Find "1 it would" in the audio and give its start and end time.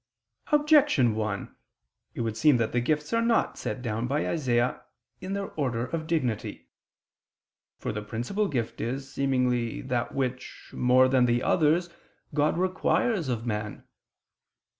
1.13-2.35